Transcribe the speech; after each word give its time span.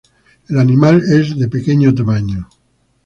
El 0.49 0.57
animal 0.57 1.03
es 1.13 1.37
de 1.37 1.47
pequeño 1.47 1.93
tamaño. 1.93 2.49